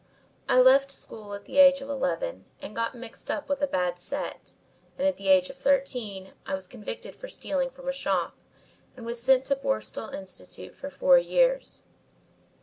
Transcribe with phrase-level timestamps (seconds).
[0.49, 3.99] I left school at the age of eleven and got mixed up with a bad
[3.99, 4.55] set,
[4.97, 8.35] and at the age of thirteen I was convicted for stealing from a shop,
[8.97, 11.83] and was sent to Borstal Institute for four years.